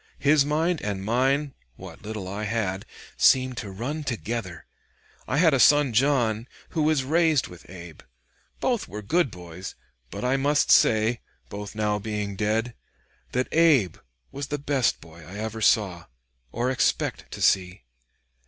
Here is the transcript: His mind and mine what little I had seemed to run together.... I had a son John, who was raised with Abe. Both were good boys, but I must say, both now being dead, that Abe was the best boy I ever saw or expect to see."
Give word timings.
His 0.17 0.43
mind 0.43 0.81
and 0.81 1.05
mine 1.05 1.53
what 1.75 2.01
little 2.01 2.27
I 2.27 2.45
had 2.45 2.87
seemed 3.17 3.55
to 3.57 3.69
run 3.69 4.03
together.... 4.03 4.65
I 5.27 5.37
had 5.37 5.53
a 5.53 5.59
son 5.59 5.93
John, 5.93 6.47
who 6.69 6.81
was 6.81 7.03
raised 7.03 7.47
with 7.47 7.69
Abe. 7.69 8.01
Both 8.59 8.87
were 8.87 9.03
good 9.03 9.29
boys, 9.29 9.75
but 10.09 10.25
I 10.25 10.37
must 10.37 10.71
say, 10.71 11.19
both 11.49 11.75
now 11.75 11.99
being 11.99 12.35
dead, 12.35 12.73
that 13.33 13.47
Abe 13.51 13.97
was 14.31 14.47
the 14.47 14.57
best 14.57 15.01
boy 15.01 15.23
I 15.23 15.37
ever 15.37 15.61
saw 15.61 16.05
or 16.51 16.71
expect 16.71 17.29
to 17.33 17.39
see." 17.39 17.83